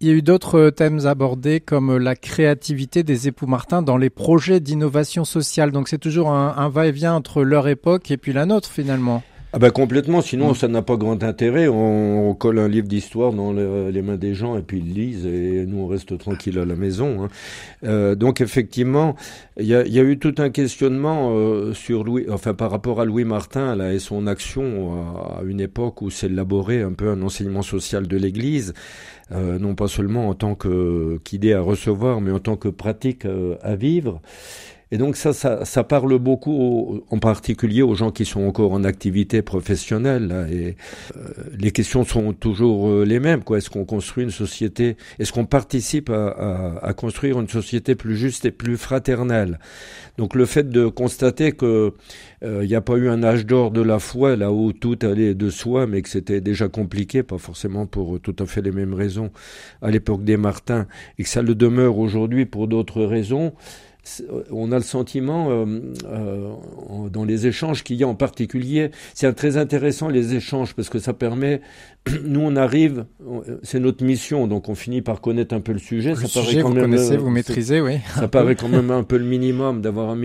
Il 0.00 0.08
y 0.08 0.10
a 0.10 0.14
eu 0.14 0.22
d'autres 0.22 0.70
thèmes 0.70 1.06
abordés 1.06 1.60
comme 1.60 1.96
la 1.96 2.16
créativité 2.16 3.02
des 3.04 3.28
époux 3.28 3.46
Martin 3.46 3.82
dans 3.82 3.96
les 3.96 4.10
projets 4.10 4.60
d'innovation 4.60 5.24
sociale. 5.24 5.70
Donc 5.70 5.88
c'est 5.88 5.98
toujours 5.98 6.30
un, 6.30 6.54
un 6.56 6.68
va-et-vient 6.68 7.14
entre 7.14 7.42
leur 7.42 7.68
époque 7.68 8.10
et 8.10 8.16
puis 8.16 8.32
la 8.32 8.44
nôtre 8.44 8.70
finalement. 8.70 9.22
Ah 9.54 9.58
ben 9.58 9.70
complètement, 9.70 10.22
sinon 10.22 10.52
mmh. 10.52 10.54
ça 10.54 10.68
n'a 10.68 10.80
pas 10.80 10.96
grand 10.96 11.22
intérêt. 11.22 11.68
On, 11.68 12.30
on 12.30 12.34
colle 12.34 12.58
un 12.58 12.68
livre 12.68 12.88
d'histoire 12.88 13.34
dans 13.34 13.52
le, 13.52 13.90
les 13.90 14.00
mains 14.00 14.16
des 14.16 14.32
gens 14.32 14.56
et 14.56 14.62
puis 14.62 14.78
ils 14.78 14.94
lisent 14.94 15.26
et 15.26 15.66
nous 15.66 15.82
on 15.82 15.86
reste 15.86 16.16
tranquille 16.16 16.58
à 16.58 16.64
la 16.64 16.74
maison. 16.74 17.24
Hein. 17.24 17.28
Euh, 17.84 18.14
donc 18.14 18.40
effectivement, 18.40 19.14
il 19.58 19.66
y 19.66 19.74
a, 19.74 19.86
y 19.86 19.98
a, 19.98 20.02
eu 20.02 20.18
tout 20.18 20.34
un 20.38 20.48
questionnement 20.48 21.32
euh, 21.34 21.74
sur 21.74 22.02
Louis, 22.02 22.24
enfin 22.30 22.54
par 22.54 22.70
rapport 22.70 22.98
à 22.98 23.04
Louis 23.04 23.24
Martin 23.24 23.76
là, 23.76 23.92
et 23.92 23.98
son 23.98 24.26
action 24.26 24.94
à, 24.94 25.40
à 25.40 25.42
une 25.42 25.60
époque 25.60 26.00
où 26.00 26.08
s'élaborait 26.08 26.80
un 26.80 26.92
peu 26.92 27.10
un 27.10 27.20
enseignement 27.20 27.62
social 27.62 28.08
de 28.08 28.16
l'Église, 28.16 28.72
euh, 29.32 29.58
non 29.58 29.74
pas 29.74 29.88
seulement 29.88 30.28
en 30.28 30.34
tant 30.34 30.54
qu'idée 30.54 31.52
à 31.52 31.60
recevoir, 31.60 32.20
mais 32.20 32.32
en 32.32 32.38
tant 32.38 32.56
que 32.56 32.68
pratique 32.68 33.24
euh, 33.24 33.56
à 33.62 33.76
vivre. 33.76 34.20
Et 34.92 34.98
donc 34.98 35.16
ça, 35.16 35.32
ça, 35.32 35.64
ça 35.64 35.84
parle 35.84 36.18
beaucoup, 36.18 36.52
au, 36.52 37.04
en 37.08 37.18
particulier 37.18 37.80
aux 37.80 37.94
gens 37.94 38.10
qui 38.10 38.26
sont 38.26 38.42
encore 38.42 38.72
en 38.72 38.84
activité 38.84 39.40
professionnelle. 39.40 40.46
Et 40.52 40.76
euh, 41.16 41.28
les 41.58 41.70
questions 41.70 42.04
sont 42.04 42.34
toujours 42.34 42.90
euh, 42.90 43.04
les 43.06 43.18
mêmes. 43.18 43.42
Quoi 43.42 43.56
Est-ce 43.56 43.70
qu'on 43.70 43.86
construit 43.86 44.22
une 44.22 44.30
société 44.30 44.98
Est-ce 45.18 45.32
qu'on 45.32 45.46
participe 45.46 46.10
à, 46.10 46.28
à, 46.28 46.86
à, 46.88 46.92
construire 46.92 47.40
une 47.40 47.48
société 47.48 47.94
plus 47.94 48.18
juste 48.18 48.44
et 48.44 48.50
plus 48.50 48.76
fraternelle? 48.76 49.58
Donc 50.18 50.34
le 50.34 50.44
fait 50.44 50.68
de 50.68 50.86
constater 50.88 51.52
que 51.52 51.94
il 52.42 52.48
euh, 52.48 52.66
n'y 52.66 52.74
a 52.74 52.82
pas 52.82 52.96
eu 52.96 53.08
un 53.08 53.22
âge 53.22 53.46
d'or 53.46 53.70
de 53.70 53.80
la 53.80 53.98
foi 53.98 54.36
là 54.36 54.52
où 54.52 54.74
tout 54.74 54.98
allait 55.02 55.34
de 55.34 55.48
soi, 55.48 55.86
mais 55.86 56.02
que 56.02 56.10
c'était 56.10 56.42
déjà 56.42 56.68
compliqué, 56.68 57.22
pas 57.22 57.38
forcément 57.38 57.86
pour 57.86 58.20
tout 58.20 58.36
à 58.40 58.44
fait 58.44 58.60
les 58.60 58.72
mêmes 58.72 58.92
raisons 58.92 59.30
à 59.80 59.90
l'époque 59.90 60.22
des 60.24 60.36
Martins, 60.36 60.86
et 61.18 61.22
que 61.22 61.28
ça 61.30 61.40
le 61.40 61.54
demeure 61.54 61.98
aujourd'hui 61.98 62.44
pour 62.44 62.68
d'autres 62.68 63.04
raisons 63.04 63.54
on 64.50 64.72
a 64.72 64.76
le 64.76 64.82
sentiment 64.82 65.48
euh, 65.50 65.64
euh, 66.06 67.08
dans 67.08 67.24
les 67.24 67.46
échanges 67.46 67.84
qu'il 67.84 67.96
y 67.96 68.02
a 68.02 68.08
en 68.08 68.16
particulier, 68.16 68.90
c'est 69.14 69.32
très 69.34 69.56
intéressant 69.56 70.08
les 70.08 70.34
échanges 70.34 70.74
parce 70.74 70.88
que 70.88 70.98
ça 70.98 71.12
permet, 71.12 71.60
nous 72.24 72.40
on 72.40 72.56
arrive, 72.56 73.06
c'est 73.62 73.78
notre 73.78 74.04
mission, 74.04 74.48
donc 74.48 74.68
on 74.68 74.74
finit 74.74 75.02
par 75.02 75.20
connaître 75.20 75.54
un 75.54 75.60
peu 75.60 75.72
le 75.72 75.78
sujet. 75.78 76.10
Le 76.10 76.16
ça 76.16 76.26
sujet, 76.26 76.42
paraît 76.42 76.62
quand 76.62 76.68
vous 76.68 76.74
même, 76.74 76.90
connaissez, 76.90 77.16
vous 77.16 77.30
maîtrisez, 77.30 77.80
oui. 77.80 77.98
Ça 78.14 78.26
paraît 78.26 78.56
quand 78.56 78.68
même 78.68 78.90
un 78.90 79.04
peu 79.04 79.18
le 79.18 79.24
minimum 79.24 79.80
d'avoir 79.82 80.10
un, 80.10 80.20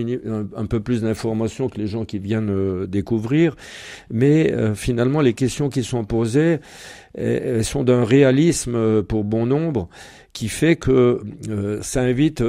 un, 0.56 0.66
peu 0.66 0.80
plus 0.80 1.02
d'informations 1.02 1.68
que 1.68 1.78
les 1.78 1.86
gens 1.86 2.04
qui 2.04 2.18
viennent 2.18 2.86
découvrir, 2.86 3.54
mais 4.10 4.52
finalement 4.74 5.20
les 5.20 5.34
questions 5.34 5.68
qui 5.68 5.84
sont 5.84 6.04
posées 6.04 6.58
elles 7.14 7.64
sont 7.64 7.82
d'un 7.82 8.04
réalisme 8.04 9.02
pour 9.02 9.24
bon 9.24 9.46
nombre 9.46 9.88
qui 10.32 10.48
fait 10.48 10.76
que 10.76 11.20
ça 11.80 12.02
invite 12.02 12.42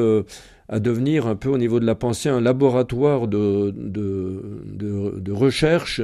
à 0.69 0.79
devenir 0.79 1.27
un 1.27 1.35
peu 1.35 1.49
au 1.49 1.57
niveau 1.57 1.79
de 1.79 1.85
la 1.85 1.95
pensée 1.95 2.29
un 2.29 2.41
laboratoire 2.41 3.27
de, 3.27 3.73
de, 3.75 4.61
de, 4.65 5.19
de 5.19 5.31
recherche 5.31 6.01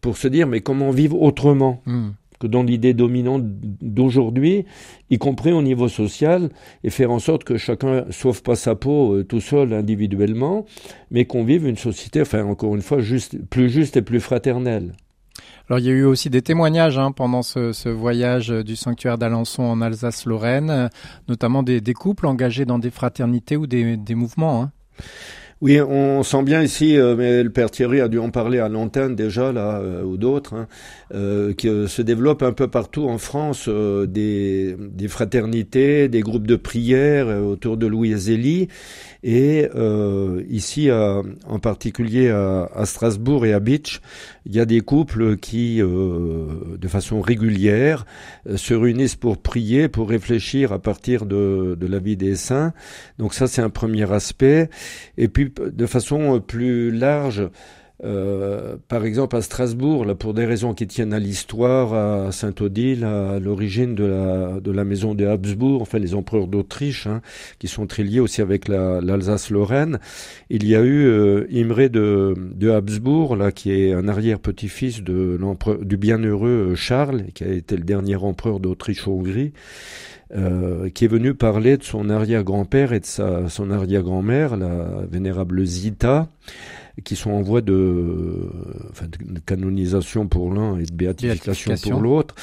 pour 0.00 0.16
se 0.16 0.28
dire 0.28 0.46
mais 0.46 0.60
comment 0.60 0.90
vivre 0.90 1.20
autrement 1.22 1.82
hmm. 1.86 2.10
que 2.40 2.46
dans 2.46 2.62
l'idée 2.62 2.92
dominante 2.92 3.44
d'aujourd'hui, 3.44 4.64
y 5.10 5.18
compris 5.18 5.52
au 5.52 5.62
niveau 5.62 5.88
social, 5.88 6.50
et 6.84 6.90
faire 6.90 7.10
en 7.10 7.18
sorte 7.18 7.44
que 7.44 7.56
chacun 7.56 8.04
sauve 8.10 8.42
pas 8.42 8.56
sa 8.56 8.74
peau 8.74 9.14
euh, 9.14 9.24
tout 9.24 9.40
seul 9.40 9.72
individuellement, 9.72 10.66
mais 11.10 11.26
qu'on 11.26 11.44
vive 11.44 11.66
une 11.66 11.76
société, 11.76 12.22
enfin 12.22 12.44
encore 12.44 12.74
une 12.74 12.82
fois, 12.82 13.00
juste, 13.00 13.38
plus 13.48 13.68
juste 13.68 13.96
et 13.96 14.02
plus 14.02 14.20
fraternelle. 14.20 14.92
Alors 15.70 15.78
il 15.78 15.86
y 15.86 15.88
a 15.88 15.92
eu 15.92 16.02
aussi 16.02 16.30
des 16.30 16.42
témoignages 16.42 16.98
hein, 16.98 17.12
pendant 17.12 17.42
ce, 17.42 17.88
voyage 17.88 18.48
du 18.48 18.74
sanctuaire 18.74 19.18
d'Alençon 19.18 19.62
en 19.62 19.80
Alsace-Lorraine, 19.80 20.90
notamment 21.28 21.62
des, 21.62 21.80
couples 21.94 22.26
engagés 22.26 22.64
dans 22.64 22.80
des 22.80 22.90
fraternités 22.90 23.56
ou 23.56 23.68
des, 23.68 23.96
des 23.96 24.14
mouvements. 24.16 24.64
Hein. 24.64 24.72
Oui, 25.62 25.78
on 25.78 26.22
sent 26.22 26.42
bien 26.42 26.62
ici, 26.62 26.96
euh, 26.96 27.14
mais 27.16 27.42
le 27.42 27.50
père 27.50 27.70
Thierry 27.70 28.00
a 28.00 28.08
dû 28.08 28.18
en 28.18 28.30
parler 28.30 28.60
à 28.60 28.70
l'antenne 28.70 29.14
déjà, 29.14 29.52
là, 29.52 29.78
euh, 29.80 30.02
ou 30.02 30.16
d'autres, 30.16 30.54
hein, 30.54 30.68
euh, 31.12 31.52
se 31.86 32.00
développent 32.00 32.42
un 32.42 32.54
peu 32.54 32.66
partout 32.68 33.06
en 33.06 33.18
France 33.18 33.68
des, 33.68 34.74
des, 34.78 35.08
fraternités, 35.08 36.08
des 36.08 36.20
groupes 36.22 36.46
de 36.46 36.56
prière 36.56 37.26
autour 37.42 37.76
de 37.76 37.86
Louis 37.86 38.14
Zélie. 38.14 38.68
Et 39.22 39.68
ici, 40.48 40.88
en 40.90 41.58
particulier 41.58 42.30
à, 42.30 42.70
à, 42.74 42.86
Strasbourg 42.86 43.44
et 43.44 43.52
à 43.52 43.60
Beach, 43.60 44.00
il 44.46 44.54
y 44.54 44.60
a 44.60 44.64
des 44.64 44.80
couples 44.80 45.36
qui, 45.36 45.78
de 45.80 46.88
façon 46.88 47.20
régulière, 47.20 48.06
se 48.56 48.72
réunissent 48.72 49.16
pour 49.16 49.36
prier, 49.36 49.88
pour 49.88 50.08
réfléchir 50.08 50.72
à 50.72 50.78
partir 50.78 51.26
de, 51.26 51.76
de 51.78 51.86
la 51.86 51.98
vie 51.98 52.16
des 52.16 52.34
saints. 52.34 52.72
Donc 53.18 53.34
ça, 53.34 53.46
c'est 53.46 53.62
un 53.62 53.70
premier 53.70 54.10
aspect. 54.10 54.70
Et 55.18 55.28
puis 55.28 55.49
de 55.58 55.86
façon 55.86 56.36
euh, 56.36 56.40
plus 56.40 56.90
large, 56.90 57.48
euh, 58.02 58.76
par 58.88 59.04
exemple 59.04 59.36
à 59.36 59.42
Strasbourg, 59.42 60.06
là, 60.06 60.14
pour 60.14 60.32
des 60.32 60.46
raisons 60.46 60.72
qui 60.72 60.86
tiennent 60.86 61.12
à 61.12 61.18
l'histoire, 61.18 61.92
à 61.92 62.32
Saint-Odile, 62.32 63.04
à 63.04 63.38
l'origine 63.38 63.94
de 63.94 64.04
la, 64.04 64.60
de 64.60 64.70
la 64.70 64.84
maison 64.84 65.14
de 65.14 65.26
Habsbourg, 65.26 65.82
enfin 65.82 65.98
les 65.98 66.14
empereurs 66.14 66.46
d'Autriche, 66.46 67.06
hein, 67.06 67.20
qui 67.58 67.68
sont 67.68 67.86
très 67.86 68.02
liés 68.02 68.20
aussi 68.20 68.40
avec 68.40 68.68
l'Alsace-Lorraine. 68.68 69.98
il 70.48 70.66
y 70.66 70.74
a 70.74 70.80
eu 70.80 71.06
euh, 71.06 71.46
Imré 71.52 71.90
de, 71.90 72.34
de 72.36 72.70
Habsbourg, 72.70 73.36
là, 73.36 73.52
qui 73.52 73.70
est 73.70 73.92
un 73.92 74.08
arrière-petit-fils 74.08 75.02
du 75.02 75.96
bienheureux 75.96 76.74
Charles, 76.74 77.24
qui 77.34 77.44
a 77.44 77.48
été 77.48 77.76
le 77.76 77.84
dernier 77.84 78.16
empereur 78.16 78.60
d'Autriche-Hongrie. 78.60 79.52
Euh, 80.32 80.90
qui 80.90 81.06
est 81.06 81.08
venu 81.08 81.34
parler 81.34 81.76
de 81.76 81.82
son 81.82 82.08
arrière-grand-père 82.08 82.92
et 82.92 83.00
de 83.00 83.04
sa, 83.04 83.48
son 83.48 83.68
arrière-grand-mère, 83.72 84.56
la 84.56 85.04
vénérable 85.10 85.64
Zita, 85.64 86.28
qui 87.04 87.16
sont 87.16 87.30
en 87.30 87.42
voie 87.42 87.60
de, 87.60 88.50
enfin, 88.90 89.06
de 89.06 89.38
canonisation 89.40 90.26
pour 90.26 90.52
l'un 90.52 90.78
et 90.78 90.84
de 90.84 90.92
béatification, 90.92 91.74
pour 91.76 92.00
l'autre. 92.00 92.34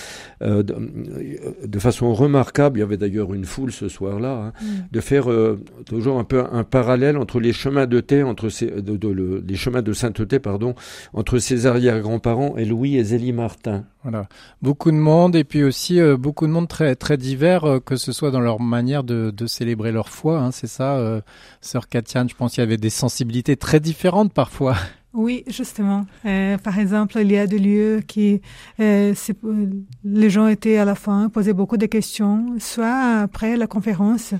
Euh, 0.41 0.63
de, 0.63 1.79
façon 1.79 2.13
remarquable, 2.13 2.77
il 2.77 2.81
y 2.81 2.83
avait 2.83 2.97
d'ailleurs 2.97 3.33
une 3.33 3.45
foule 3.45 3.71
ce 3.71 3.87
soir-là, 3.87 4.31
hein, 4.31 4.53
mm. 4.61 4.65
de 4.91 4.99
faire 4.99 5.31
euh, 5.31 5.59
toujours 5.85 6.19
un 6.19 6.23
peu 6.23 6.43
un 6.51 6.63
parallèle 6.63 7.17
entre 7.17 7.39
les 7.39 7.53
chemins 7.53 7.85
de 7.85 7.99
thé, 7.99 8.23
entre 8.23 8.49
ces, 8.49 8.67
de, 8.67 8.97
de, 8.97 9.43
les 9.47 9.55
chemins 9.55 9.81
de 9.81 9.93
sainteté, 9.93 10.39
pardon, 10.39 10.75
entre 11.13 11.39
ses 11.39 11.65
arrière-grands-parents 11.65 12.57
et 12.57 12.65
Louis 12.65 12.97
et 12.97 13.03
Zélie 13.03 13.33
Martin. 13.33 13.85
Voilà, 14.09 14.29
beaucoup 14.61 14.89
de 14.89 14.95
monde 14.95 15.35
et 15.35 15.43
puis 15.43 15.65
aussi 15.65 15.99
euh, 15.99 16.15
beaucoup 16.15 16.47
de 16.47 16.51
monde 16.53 16.69
très 16.69 16.95
très 16.95 17.17
divers, 17.17 17.65
euh, 17.65 17.79
que 17.81 17.97
ce 17.97 18.13
soit 18.13 18.31
dans 18.31 18.39
leur 18.39 18.61
manière 18.61 19.03
de, 19.03 19.33
célébrer 19.47 19.91
leur 19.91 20.07
foi. 20.07 20.39
Hein, 20.39 20.51
c'est 20.51 20.67
ça, 20.67 20.95
euh, 20.95 21.19
sœur 21.59 21.89
Katiane. 21.89 22.29
Je 22.29 22.35
pense 22.35 22.53
qu'il 22.53 22.61
y 22.61 22.63
avait 22.63 22.77
des 22.77 22.89
sensibilités 22.89 23.57
très 23.57 23.81
différentes 23.81 24.31
parfois. 24.31 24.75
Oui, 25.13 25.43
justement. 25.47 26.05
Par 26.23 26.77
exemple, 26.77 27.17
il 27.19 27.31
y 27.31 27.37
a 27.39 27.47
des 27.47 27.57
lieux 27.57 28.01
qui, 28.05 28.39
les 28.77 30.29
gens 30.29 30.47
étaient 30.47 30.77
à 30.77 30.85
la 30.85 30.93
fin, 30.93 31.29
posaient 31.29 31.53
beaucoup 31.53 31.77
de 31.77 31.87
questions, 31.87 32.53
soit 32.59 33.21
après 33.21 33.57
la 33.57 33.65
conférence, 33.65 34.35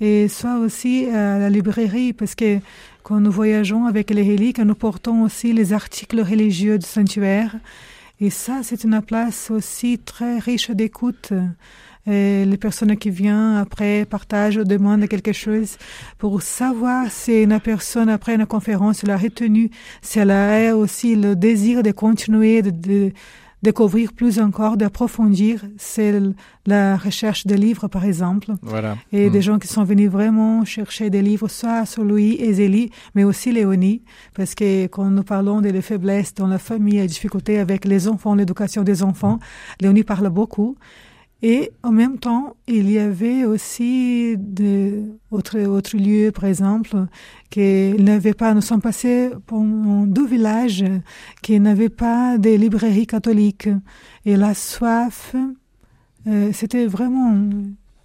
et 0.00 0.28
soit 0.28 0.58
aussi 0.60 1.06
à 1.06 1.38
la 1.38 1.50
librairie, 1.50 2.12
parce 2.12 2.36
que 2.36 2.60
quand 3.02 3.18
nous 3.18 3.32
voyageons 3.32 3.86
avec 3.86 4.10
les 4.10 4.22
reliques, 4.22 4.60
nous 4.60 4.76
portons 4.76 5.22
aussi 5.22 5.52
les 5.52 5.72
articles 5.72 6.20
religieux 6.20 6.78
du 6.78 6.86
sanctuaire. 6.86 7.56
Et 8.22 8.28
ça, 8.28 8.60
c'est 8.62 8.84
une 8.84 9.00
place 9.00 9.50
aussi 9.50 9.98
très 9.98 10.38
riche 10.38 10.70
d'écoute. 10.70 11.32
Les 12.06 12.56
personnes 12.60 12.96
qui 12.96 13.08
viennent 13.08 13.56
après 13.56 14.04
partagent 14.04 14.58
ou 14.58 14.64
demandent 14.64 15.06
quelque 15.06 15.32
chose 15.32 15.78
pour 16.18 16.42
savoir 16.42 17.10
si 17.10 17.42
une 17.42 17.60
personne 17.60 18.08
après 18.08 18.34
une 18.34 18.46
conférence 18.46 19.04
l'a 19.04 19.16
retenu, 19.16 19.70
si 20.02 20.18
elle 20.18 20.32
a 20.32 20.76
aussi 20.76 21.14
le 21.16 21.34
désir 21.36 21.82
de 21.82 21.92
continuer 21.92 22.62
de, 22.62 23.12
découvrir 23.62 24.12
plus 24.12 24.38
encore, 24.40 24.76
d'approfondir, 24.76 25.64
c'est 25.76 26.14
la 26.66 26.96
recherche 26.96 27.46
des 27.46 27.56
livres, 27.56 27.88
par 27.88 28.04
exemple. 28.04 28.52
Voilà. 28.62 28.96
Et 29.12 29.30
des 29.30 29.38
mm. 29.38 29.42
gens 29.42 29.58
qui 29.58 29.68
sont 29.68 29.84
venus 29.84 30.10
vraiment 30.10 30.64
chercher 30.64 31.10
des 31.10 31.22
livres, 31.22 31.48
soit 31.48 31.86
sur 31.86 32.04
Louis 32.04 32.36
et 32.40 32.52
Zélie, 32.52 32.90
mais 33.14 33.24
aussi 33.24 33.52
Léonie, 33.52 34.02
parce 34.34 34.54
que 34.54 34.86
quand 34.86 35.10
nous 35.10 35.22
parlons 35.22 35.60
des 35.60 35.80
faiblesses 35.82 36.34
dans 36.34 36.46
la 36.46 36.58
famille, 36.58 36.98
les 36.98 37.06
difficultés 37.06 37.58
avec 37.58 37.84
les 37.84 38.08
enfants, 38.08 38.34
l'éducation 38.34 38.82
des 38.82 39.02
enfants, 39.02 39.38
Léonie 39.80 40.04
parle 40.04 40.30
beaucoup. 40.30 40.76
Et 41.42 41.72
en 41.82 41.90
même 41.90 42.18
temps, 42.18 42.54
il 42.66 42.90
y 42.90 42.98
avait 42.98 43.44
aussi 43.44 44.36
d'autres 44.36 45.64
autres 45.66 45.96
lieux, 45.96 46.32
par 46.32 46.44
exemple, 46.44 47.06
qui 47.48 47.94
n'avaient 47.98 48.34
pas, 48.34 48.52
nous 48.52 48.60
sommes 48.60 48.82
passés 48.82 49.30
pendant 49.46 50.06
deux 50.06 50.26
villages 50.26 50.84
qui 51.40 51.58
n'avaient 51.58 51.88
pas 51.88 52.36
de 52.36 52.50
librairies 52.50 53.06
catholiques. 53.06 53.70
Et 54.26 54.36
la 54.36 54.52
soif, 54.52 55.34
euh, 56.26 56.50
c'était 56.52 56.84
vraiment 56.84 57.34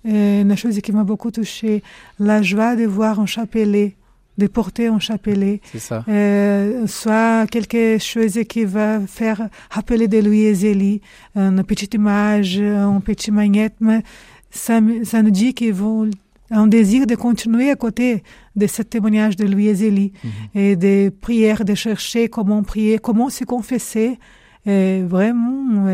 euh, 0.05 0.41
une 0.41 0.55
chose 0.55 0.79
qui 0.79 0.93
m'a 0.93 1.03
beaucoup 1.03 1.31
touchée. 1.31 1.83
La 2.19 2.41
joie 2.41 2.77
de 2.77 2.85
voir 2.85 3.19
un 3.19 3.25
chapelet 3.25 3.97
de 4.37 4.47
porter 4.47 4.87
un 4.87 4.99
chapelet. 4.99 5.61
Euh, 6.07 6.87
soit 6.87 7.47
quelque 7.47 7.97
chose 7.99 8.39
qui 8.49 8.65
va 8.65 8.99
faire 9.07 9.49
rappeler 9.69 10.07
de 10.07 10.19
lui 10.19 10.43
et 10.43 10.53
Zélie, 10.53 11.01
une 11.35 11.63
petite 11.63 11.93
image, 11.93 12.59
un 12.59 12.99
petit 12.99 13.31
magnète, 13.31 13.75
mais 13.79 14.01
ça, 14.49 14.79
ça 15.03 15.21
nous 15.21 15.31
dit 15.31 15.53
qu'ils 15.53 15.73
vont 15.73 16.09
un 16.51 16.67
désir 16.67 17.07
de 17.07 17.15
continuer 17.15 17.71
à 17.71 17.75
côté 17.75 18.23
de 18.55 18.67
ce 18.67 18.81
témoignage 18.81 19.35
de 19.35 19.45
Louis 19.45 19.67
et 19.67 19.75
Zélie 19.75 20.13
mhm. 20.23 20.31
et 20.61 20.75
des 20.75 21.11
prières, 21.11 21.65
de 21.65 21.73
chercher 21.75 22.29
comment 22.29 22.63
prier, 22.63 22.99
comment 22.99 23.29
se 23.29 23.43
confesser. 23.43 24.19
Et 24.67 25.01
vraiment, 25.03 25.85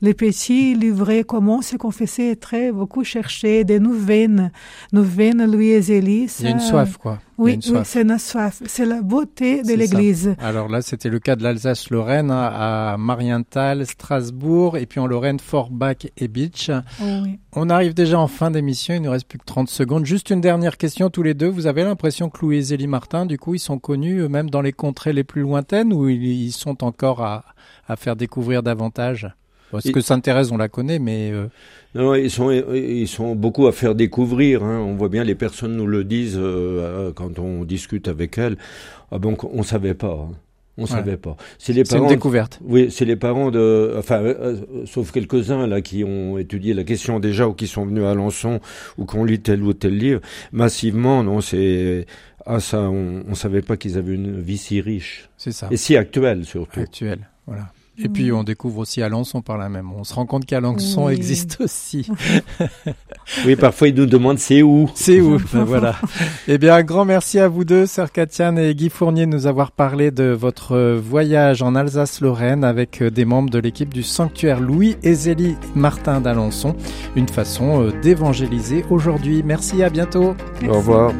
les 0.00 0.14
petits 0.14 0.74
livrets, 0.74 1.24
comment 1.24 1.62
se 1.62 1.76
confesser, 1.76 2.36
très 2.36 2.70
beaucoup 2.72 3.04
chercher 3.04 3.64
des 3.64 3.80
nouvelles, 3.80 4.52
nouvelles 4.92 5.50
Louis 5.50 5.70
et 5.70 5.82
Zélie. 5.82 6.28
Il 6.38 6.44
y 6.44 6.48
a 6.48 6.50
une 6.52 6.60
soif, 6.60 6.96
quoi. 6.96 7.18
Oui, 7.36 7.58
c'est 7.62 8.02
une 8.02 8.18
soif. 8.18 8.62
C'est 8.66 8.84
la 8.84 9.00
beauté 9.00 9.62
de 9.62 9.72
l'Église. 9.74 10.34
Alors 10.40 10.68
là, 10.68 10.82
c'était 10.82 11.08
le 11.08 11.20
cas 11.20 11.36
de 11.36 11.44
l'Alsace-Lorraine 11.44 12.30
à 12.32 12.96
Marienthal, 12.98 13.86
Strasbourg, 13.86 14.76
et 14.76 14.86
puis 14.86 14.98
en 14.98 15.06
Lorraine, 15.06 15.38
Forbach 15.38 16.06
et 16.16 16.28
Beach. 16.28 16.70
On 17.54 17.70
arrive 17.70 17.94
déjà 17.94 18.18
en 18.18 18.26
fin 18.26 18.50
d'émission, 18.50 18.94
il 18.94 19.02
ne 19.02 19.08
reste 19.08 19.28
plus 19.28 19.38
que 19.38 19.44
30 19.44 19.68
secondes. 19.68 20.04
Juste 20.04 20.30
une 20.30 20.40
dernière 20.40 20.76
question 20.76 21.10
tous 21.10 21.22
les 21.22 21.34
deux. 21.34 21.48
Vous 21.48 21.66
avez 21.66 21.84
l'impression 21.84 22.28
que 22.28 22.40
Louis 22.44 22.56
et 22.58 22.62
Zélie 22.62 22.86
Martin, 22.86 23.26
du 23.26 23.38
coup, 23.38 23.54
ils 23.54 23.60
sont 23.60 23.78
connus 23.78 24.28
même 24.28 24.50
dans 24.50 24.60
les 24.60 24.72
contrées 24.72 25.12
les 25.12 25.24
plus 25.24 25.42
lointaines 25.42 25.92
ou 25.92 26.08
ils 26.08 26.52
sont 26.52 26.84
encore 26.84 27.22
à, 27.22 27.44
à 27.86 27.96
faire 27.96 28.16
découvrir 28.16 28.62
davantage? 28.62 29.28
Parce 29.70 29.90
que 29.90 30.00
Sainte-Thérèse, 30.00 30.52
on 30.52 30.56
la 30.56 30.68
connaît, 30.68 30.98
mais... 30.98 31.30
Euh, 31.32 31.46
non, 31.94 32.14
ils 32.14 32.30
sont, 32.30 32.50
ils 32.50 33.08
sont 33.08 33.34
beaucoup 33.34 33.66
à 33.66 33.72
faire 33.72 33.94
découvrir. 33.94 34.62
Hein. 34.62 34.78
On 34.78 34.94
voit 34.94 35.08
bien, 35.08 35.24
les 35.24 35.34
personnes 35.34 35.76
nous 35.76 35.86
le 35.86 36.04
disent 36.04 36.36
euh, 36.38 37.12
quand 37.14 37.38
on 37.38 37.64
discute 37.64 38.08
avec 38.08 38.36
elles. 38.38 38.58
Ah 39.10 39.18
bon, 39.18 39.36
on 39.52 39.62
savait 39.62 39.94
pas. 39.94 40.28
Hein. 40.30 40.34
On 40.80 40.86
savait 40.86 41.16
pas. 41.16 41.36
C'est 41.58 41.72
les 41.72 41.82
parents. 41.82 42.04
une 42.04 42.08
découverte. 42.08 42.60
Oui, 42.64 42.88
c'est 42.90 43.04
les 43.04 43.16
parents 43.16 43.50
de, 43.50 43.94
enfin, 43.98 44.22
euh, 44.22 44.60
sauf 44.86 45.10
quelques-uns 45.10 45.66
là 45.66 45.80
qui 45.80 46.04
ont 46.04 46.38
étudié 46.38 46.72
la 46.72 46.84
question 46.84 47.18
déjà 47.18 47.48
ou 47.48 47.52
qui 47.52 47.66
sont 47.66 47.84
venus 47.84 48.04
à 48.04 48.12
Alençon 48.12 48.60
ou 48.96 49.04
qui 49.04 49.16
ont 49.16 49.24
lu 49.24 49.40
tel 49.40 49.62
ou 49.64 49.72
tel 49.72 49.96
livre. 49.96 50.20
Massivement, 50.52 51.24
non, 51.24 51.40
c'est 51.40 52.06
ah 52.46 52.60
ça, 52.60 52.82
on, 52.82 53.24
on 53.28 53.34
savait 53.34 53.62
pas 53.62 53.76
qu'ils 53.76 53.98
avaient 53.98 54.14
une 54.14 54.40
vie 54.40 54.56
si 54.56 54.80
riche. 54.80 55.28
C'est 55.36 55.52
ça. 55.52 55.66
Et 55.72 55.76
si 55.76 55.96
actuelle 55.96 56.44
surtout. 56.44 56.80
Actuelle, 56.80 57.28
voilà. 57.46 57.72
Et 58.02 58.08
puis 58.08 58.30
on 58.32 58.44
découvre 58.44 58.78
aussi 58.78 59.02
Alençon 59.02 59.42
par 59.42 59.58
là 59.58 59.68
même. 59.68 59.90
On 59.92 60.04
se 60.04 60.14
rend 60.14 60.24
compte 60.26 60.46
qu'Alençon 60.46 61.06
Oui. 61.06 61.14
existe 61.14 61.58
aussi. 61.60 62.08
Oui, 63.44 63.56
parfois 63.56 63.88
ils 63.88 63.94
nous 63.94 64.06
demandent 64.06 64.38
c'est 64.38 64.62
où? 64.62 64.88
C'est 64.94 65.20
où? 65.20 65.38
Ben 65.52 65.64
Voilà. 65.64 65.96
Eh 66.48 66.56
bien, 66.56 66.74
un 66.74 66.82
grand 66.82 67.04
merci 67.04 67.38
à 67.38 67.46
vous 67.48 67.64
deux, 67.64 67.84
Sœur 67.86 68.10
Katiane 68.10 68.58
et 68.58 68.74
Guy 68.74 68.88
Fournier, 68.88 69.26
de 69.26 69.30
nous 69.30 69.46
avoir 69.46 69.70
parlé 69.70 70.10
de 70.10 70.24
votre 70.30 70.72
euh, 70.72 70.98
voyage 71.02 71.60
en 71.62 71.74
Alsace-Lorraine 71.74 72.64
avec 72.64 73.02
euh, 73.02 73.10
des 73.10 73.24
membres 73.26 73.50
de 73.50 73.58
l'équipe 73.58 73.92
du 73.92 74.02
sanctuaire 74.02 74.60
Louis 74.60 74.96
et 75.02 75.12
Zélie 75.14 75.56
Martin 75.74 76.20
d'Alençon. 76.22 76.74
Une 77.16 77.28
façon 77.28 77.82
euh, 77.82 77.92
d'évangéliser 78.00 78.84
aujourd'hui. 78.90 79.42
Merci, 79.44 79.82
à 79.82 79.90
bientôt. 79.90 80.34
Au 80.68 80.72
revoir. 80.72 81.12